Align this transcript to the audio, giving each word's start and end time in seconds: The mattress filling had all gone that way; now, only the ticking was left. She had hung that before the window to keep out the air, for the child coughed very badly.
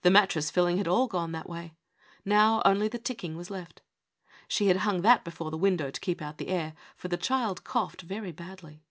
The 0.00 0.10
mattress 0.10 0.50
filling 0.50 0.78
had 0.78 0.88
all 0.88 1.06
gone 1.06 1.30
that 1.30 1.48
way; 1.48 1.76
now, 2.24 2.62
only 2.64 2.88
the 2.88 2.98
ticking 2.98 3.36
was 3.36 3.48
left. 3.48 3.80
She 4.48 4.66
had 4.66 4.78
hung 4.78 5.02
that 5.02 5.22
before 5.24 5.52
the 5.52 5.56
window 5.56 5.88
to 5.92 6.00
keep 6.00 6.20
out 6.20 6.38
the 6.38 6.48
air, 6.48 6.72
for 6.96 7.06
the 7.06 7.16
child 7.16 7.62
coughed 7.62 8.02
very 8.02 8.32
badly. 8.32 8.82